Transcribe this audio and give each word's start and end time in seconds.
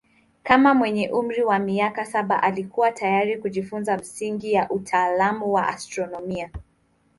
Kama 0.43 0.73
mwenye 0.73 1.09
umri 1.11 1.43
wa 1.43 1.59
miaka 1.59 2.05
saba 2.05 2.43
alikuwa 2.43 2.91
tayari 2.91 3.37
kujifunza 3.37 3.97
misingi 3.97 4.53
ya 4.53 4.69
utaalamu 4.69 5.53
wa 5.53 5.67
astronomia. 5.67 6.49